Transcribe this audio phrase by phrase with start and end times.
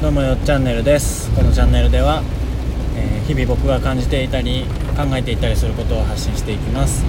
[0.00, 1.28] どうもよっチャンネルです。
[1.34, 2.22] このチャンネルでは、
[2.96, 4.64] えー日々僕が感じていたり
[4.96, 7.04] 考えていたりすることを発信していきます。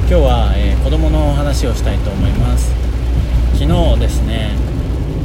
[0.00, 2.74] 今日は、えー子供の話をしたいと思います。
[3.54, 4.50] 昨日ですね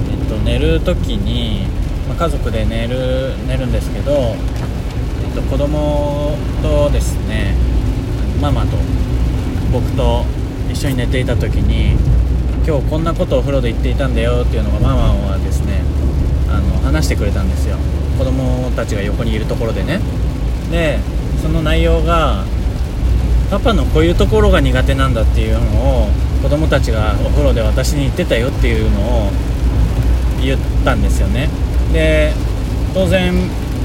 [0.10, 1.68] えっと寝る時に、
[2.08, 4.36] ま家族で寝る寝るんですけど、え
[5.32, 7.56] っと、子供とですね
[8.42, 8.78] ママと
[9.74, 10.24] 僕と
[10.72, 11.98] 一緒に寝ていた時に
[12.66, 15.81] 今日こんなことをお風呂で言っていたんだよっていうのがママはですね
[16.52, 17.78] あの話してくれたんですよ。
[18.18, 20.00] 子供たちが横にいるところでね。
[20.72, 21.00] で
[21.42, 22.44] その内容が
[23.50, 25.60] パパのこういうところが苦手なんだっていうの
[26.04, 26.08] を
[26.42, 29.32] 子供たちがお風呂で私に言ってたよっていうのを
[30.42, 31.50] 言ったんですよね。
[31.94, 32.34] で
[32.94, 33.34] 当然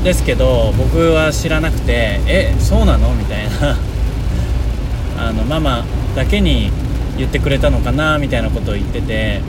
[0.04, 3.12] ですけど僕は知らなくてえそうなの？
[3.14, 3.76] みたいな。
[5.18, 6.70] あのママだけに
[7.16, 8.18] 言ってくれたのかな？
[8.18, 9.40] みたいなことを言ってて。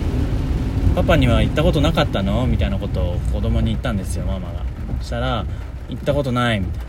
[0.97, 2.47] パパには言ったことなかったの？
[2.47, 4.65] みたいなことを子供に言ったんですよママが。
[4.99, 5.45] そしたら
[5.89, 6.85] 言ったことないみたい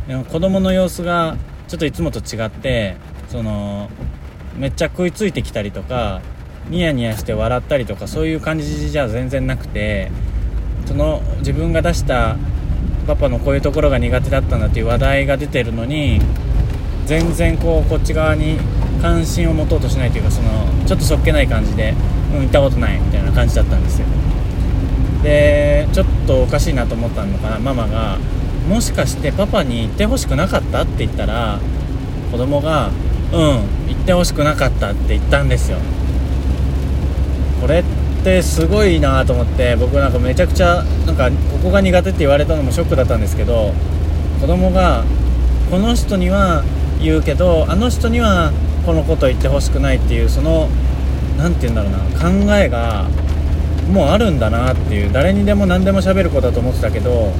[0.00, 0.06] な。
[0.08, 1.36] でも子供の様子が
[1.68, 2.96] ちょっといつもと違って
[3.28, 3.90] その
[4.56, 6.22] めっちゃ食いついてきたりとか
[6.70, 10.10] ニヤニヤして笑ったりとかそういう感じじゃ全然なくて
[10.86, 12.38] その自分が出した
[13.06, 16.18] パパのこういうところが苦手だったんだっていう話題が出てるのに
[17.04, 18.56] 全然こうこっち側に
[19.00, 20.48] 関心を持とうとしないというかその
[20.86, 21.94] ちょっとそっけない感じで
[22.34, 24.06] 「うん行ったことない」みたいな感じだったんですよ
[25.22, 28.18] でちょっとおかしいなと思ったのかなママが
[28.68, 31.58] 「もしかしてパパに言ってほしくなかった?」って言ったら
[32.32, 32.90] 子供が
[33.32, 33.38] 「うん
[33.88, 35.78] 言ってほしくなかった」って言ったんですよ
[37.60, 37.82] これっ
[38.24, 43.72] てすごいなと思って僕なんかめちゃくちゃなんかここが苦手って言われたのもショックだったんですけど
[44.40, 45.04] 子供が
[45.70, 46.62] この人には
[47.02, 48.52] 言うけどあの人には
[48.84, 50.68] このこと言ってほしくないっていうその
[51.36, 51.98] 何て言うんだろうな
[52.46, 53.08] 考えが
[53.90, 57.32] もうあるんだなっていう誰にでも何でも喋る子だと思ってたけど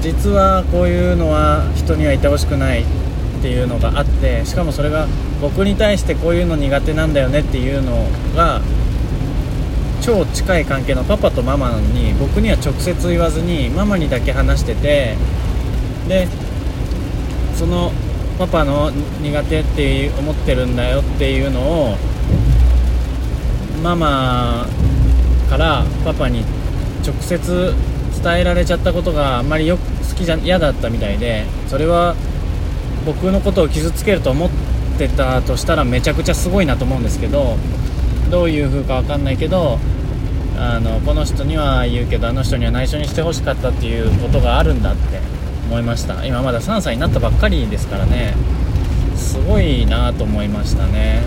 [0.00, 2.84] 実はこういうのは人には言ってほしくないっ
[3.40, 5.06] ていうのがあってしかもそれが
[5.40, 8.60] 僕に対してこういうの苦手なんだよねっていうのが
[10.00, 15.16] 超近い関係のパパとママに僕には直接言わずにママにだけ話してて
[16.08, 16.26] で
[17.54, 17.92] その
[18.38, 21.96] パパの苦手って思ってるんだよっていうのを
[23.82, 24.66] ママ
[25.48, 26.44] からパパに
[27.04, 27.74] 直接
[28.22, 32.14] 伝えられちゃったことがあんまりよく好きじゃ嫌だったみたいでそれは
[33.04, 34.50] 僕のことを傷つけると思っ
[34.98, 37.56] てたとしたらめちゃくちゃすごいなと思うんですけど
[38.30, 39.78] どういう風かわかんないけど
[40.56, 45.41] あのこの人には言うけどあの人には内緒にしてほしかったっていうことがあるんだって。
[45.72, 46.26] 思いました。
[46.26, 48.34] 今まだ3歳になったばっかりですからね。
[49.16, 51.22] すごいなと思いましたね。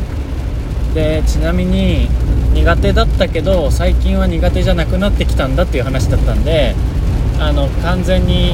[0.94, 2.08] でちなみに
[2.54, 6.74] 苦手だったけど最近は苦手じゃなくなってきたんだっていう話だったんで
[7.40, 8.54] あの完全に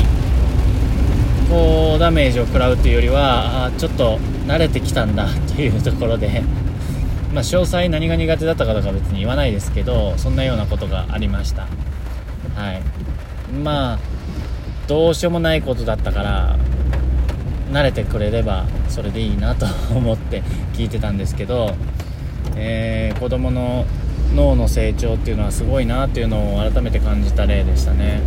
[1.50, 6.41] こうダメージを食らうというよりはあちょっと慣れてきたんだっていうところで。
[7.34, 11.62] ま詳細何が苦手だったかとか別に言わないですけどそんなようなことがありました。
[11.62, 12.81] はい。
[13.63, 14.00] まあ
[14.91, 16.57] どうしようもないことだったから
[17.72, 19.66] 慣れてくれればそれでいいなと
[19.96, 20.44] 思って
[20.74, 21.75] 聞いてたんですけど、
[22.57, 23.85] えー子供の
[24.35, 28.22] 脳の成長っていうのはすごいなっていうのを改めて感じた例でしたね。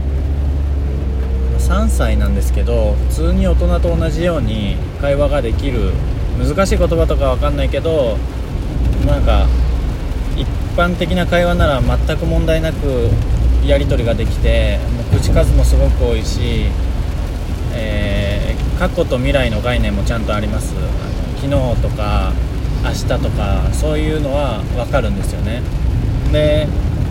[1.59, 5.93] 3歳なんですけど普通に大人と同じように会話ができる
[6.39, 8.17] 難しい言葉とかわかんないけど
[9.07, 9.47] なんか
[10.35, 10.49] 一
[10.79, 13.11] 般的な会話なら全く問題なく
[13.67, 16.67] やり取りができてもう口数もすごく多いし、
[17.75, 20.75] えー過去と未来の概念もちゃんとあります。
[20.75, 20.89] あの
[21.37, 22.33] 昨日とか
[22.83, 25.63] 明日とかそういうのは分かるんですよね。
[26.33, 26.67] で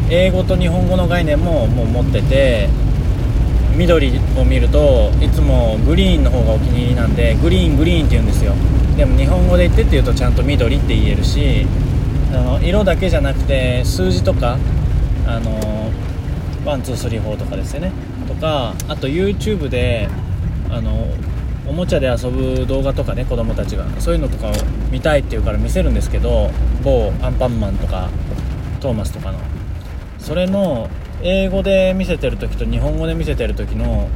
[0.09, 2.67] 英語と日本語の概念ももう持ってて
[3.77, 8.53] 緑を見るといつもグリーンの方がお気に入りなんでグリーングリーンって言うんですよ。
[8.97, 11.65] でも日本語で言ってって言うとちゃんと緑って言えるし
[12.33, 14.57] あの色だけじゃなくて数字とか
[15.25, 15.91] あの
[16.65, 17.91] one two three four とかですよね。
[18.27, 20.07] とかあと YouTube で
[20.69, 21.07] あの
[21.67, 23.85] おもちゃで遊ぶ動画とかね子供たちが。
[23.99, 24.51] そういうのとかを
[24.91, 26.51] 見たいって言うから見せるんですけど
[26.83, 28.09] 某アンパンマンとか
[28.79, 29.39] トーマスとかの。
[30.19, 30.89] それの
[31.21, 34.09] 英語で見せてる時と日本語で見せてる時の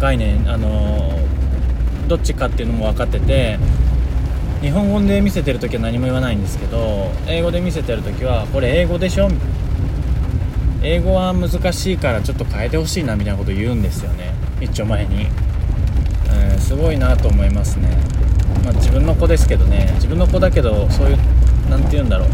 [0.00, 1.18] 概念あの
[2.08, 3.58] どっちかっていうのも分かってて
[4.60, 9.28] 日本語で見せてる時は何も言わないんですけど英語で見せてる時はこれ英語でしょ？
[10.82, 14.34] 英語は難しいからちょっと変えてほしいなみたいなこと言うんですよね。
[14.60, 15.26] 一丁前に、
[16.26, 17.88] えーすごいなと思いますね、
[18.64, 19.90] まあ、自分の子ですけどね。
[19.96, 21.18] 自分の子だけどそういう
[21.68, 22.28] 何て言うんだろう。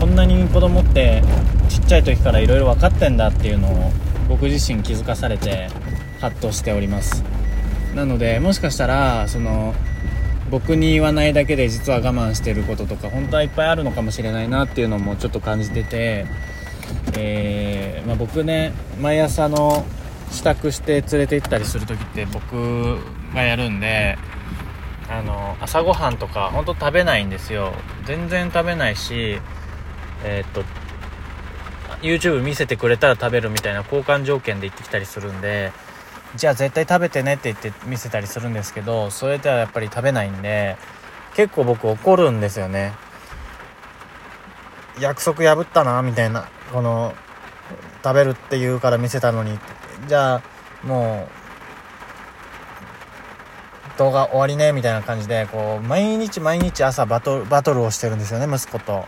[0.00, 1.22] こんなに子供って
[1.68, 3.92] ちっちゃい時からいろいろ分かってんだっていうのを
[4.28, 5.68] 僕自身気づかされて
[6.20, 7.24] ハッとしております。
[7.94, 9.74] なのでもしかしたらその
[10.50, 16.26] 僕に言わないだけで実は我慢してることとか本当はいっぱいあるのかもしれないなっていうのもちょっと感じてて、
[17.16, 19.84] えー、まあ、僕ね毎朝の
[20.30, 22.98] 支度して連れて行ったりする時って僕
[23.34, 24.18] がやるんで
[25.08, 27.72] あの朝ごはんとか本当食べないんですよ。
[28.04, 29.38] 全然食べないし
[30.24, 30.64] えー、っと
[32.02, 35.72] YouTube 見せてくれたら食べるみたいな交換条件で行ってきたりするんで
[36.36, 40.76] じゃあ絶対食べてねって言って見せたりするんですけどそれではやっぱり食べないんで
[41.34, 42.92] 結構僕怒るんですよね。
[45.00, 46.48] 約束破ったなみたいな。
[46.74, 47.14] この
[48.02, 49.56] 食べるって言うから見せたのに
[50.08, 50.42] じゃあ
[50.84, 51.28] も
[53.94, 59.06] う動画終わりねみたいな感じでこう毎日毎日朝バトルバトルをしてるんですよね息子と。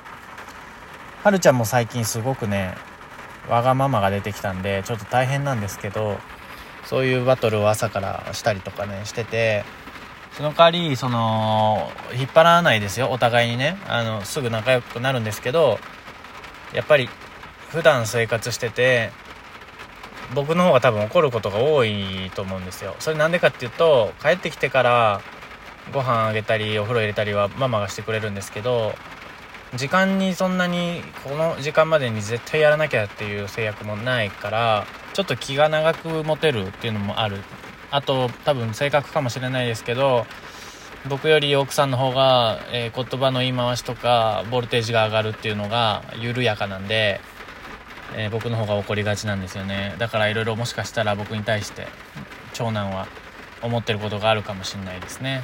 [1.24, 2.76] はるちゃんも最近すごくね
[3.48, 6.18] わがままが出てきたんでちょっと大変なんですけど
[6.84, 9.64] そういうバトルを朝からしたりとかねしてて
[10.34, 13.76] その代わりその引っ張らないですよお互いにね。
[13.88, 15.80] あのすぐ仲良くなるんですけど
[16.72, 17.08] やっぱり
[17.76, 19.10] 普段生活してて
[20.34, 22.96] 僕の方が多分怒ることが多いと思うんですよ。
[23.00, 25.20] それなんでかっていうと帰ってきてから
[25.92, 28.94] ご飯あげたりお風呂入れたりはママがしてくれるんですけど
[29.74, 37.42] 時間にそんなにこの時間までに絶対やらなきゃっていう制約もないからちょっと気が長く持てるっていうのもある。
[37.90, 40.24] あと多分性格かもしれないですけど
[41.10, 47.20] 僕より奥さんの方が、えー、言葉の言い回しとかボルテージが上がるっていうのが緩やかなんで、
[48.14, 49.94] えー、僕の方が怒りがちなんですよね。
[49.98, 51.86] だからいろいろもしかしたら僕に対して
[52.52, 53.06] 長男は
[53.62, 55.42] 思ってることがあるかもしれないですね。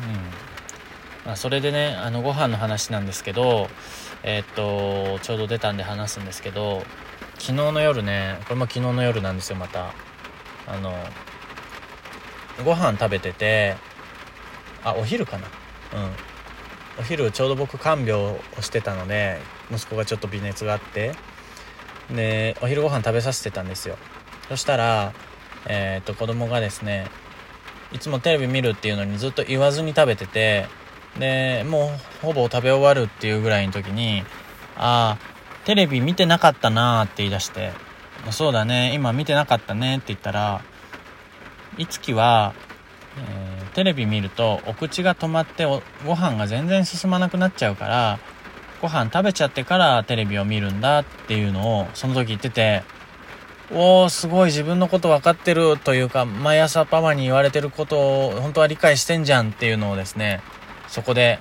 [0.00, 1.26] うん。
[1.26, 3.68] まあ、それでねあのご飯の話なんですけど
[4.24, 4.46] えー、っ
[5.16, 6.82] とちょうど出たんで話すんですけど
[7.38, 9.94] 昨日の夜ねこれも昨日の夜なんですよまた。
[10.66, 10.94] あの
[12.64, 13.76] ご飯食べてて
[14.84, 15.46] あお昼かな。
[15.94, 16.10] うん。
[17.00, 19.38] お昼ちょうど僕看病をしてたので
[19.70, 21.14] 息子がちょっと微熱があって
[22.12, 23.96] でお昼ご飯食べさせてたんですよ。
[24.48, 25.12] そしたら
[25.66, 27.06] えー、っと子供がですね
[27.92, 30.66] いつもテレビ見るっていうのにずっと言わずに食べてて
[31.18, 31.92] で、も
[32.22, 34.22] うほぼ食べ終わるっていうぐらいの時に、
[34.76, 37.72] ああ、テレビ見てなかったなーって言い出して、
[38.30, 40.62] そうだね、今見てなかったねって言ったら、
[41.76, 42.54] いつきは、
[43.18, 45.66] えー、テレビ見るとお口が止まって
[46.06, 48.18] ご飯が全然進まなくなっちゃうから、
[48.82, 52.82] ご飯食べちゃってからテレビを見るんだっていうのをその時言ってて、
[53.70, 60.42] おー、すごい自分のこと分かってるというか、毎朝パパに言われてることを本当は理解してんじゃんっていうのをですね、
[60.88, 61.38] そこで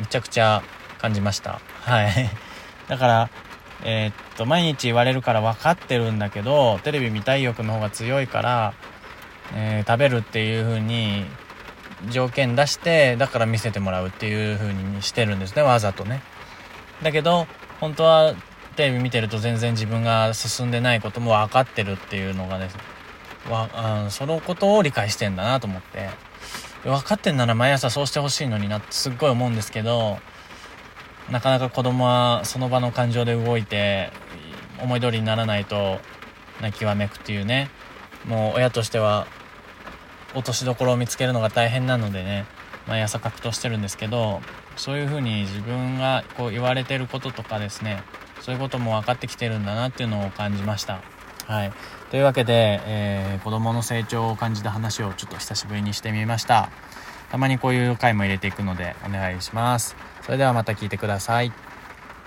[0.00, 0.62] めちゃくちゃ
[0.98, 1.60] 感じました。
[1.82, 2.30] はい。
[2.88, 3.30] だから、
[3.84, 8.72] えー、っと、毎日言われるから分かってるんだけど、テレビ見たい欲の方が強いから、
[9.54, 11.26] えー、食べるっていう風に
[12.10, 16.22] 条件出して、だから見せてもらうっていう風にしてるんですね、わざとね。
[17.02, 17.46] だけど、
[17.80, 18.34] 本当は
[18.76, 22.68] テレビ見てると全然自分が進んでないことも分かってるっていうのがね、
[23.50, 26.32] わあそのことを理解してんだなと思って。
[26.84, 30.18] 分かってんなら毎朝そうしてほしいのになってすっごい思うんですけど
[31.30, 34.10] なかなか子供はその場の感情で動いて
[34.80, 35.98] 思い通りにならないと
[36.60, 37.70] 泣きわめくっていうね
[38.26, 39.26] もう親としては
[40.34, 42.46] 落としどころを見つけるのが大変なのでね
[42.88, 44.40] 毎朝格闘してるんですけど
[44.76, 48.02] そういうふうに自分がこう言われてることとかですね
[48.42, 51.00] そういうことも分かってきてるんだなっていうのを感じました。
[51.46, 51.72] はい。
[52.10, 56.70] というわけで、えー、子供の成長を感じた話をちょっと久しぶりにしてみました。
[57.30, 59.96] たまにこういう回も入れていくのでお願いします。
[60.22, 61.52] それではまた聞いてください。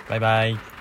[0.10, 0.75] バイバイ。